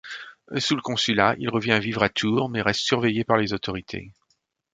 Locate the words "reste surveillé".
2.63-3.23